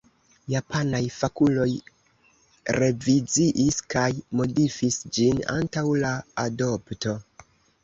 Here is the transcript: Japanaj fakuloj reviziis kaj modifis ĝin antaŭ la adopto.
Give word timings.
Japanaj 0.51 1.01
fakuloj 1.17 1.67
reviziis 2.79 3.79
kaj 3.97 4.07
modifis 4.41 4.99
ĝin 5.19 5.45
antaŭ 5.59 5.87
la 6.07 6.17
adopto. 6.49 7.17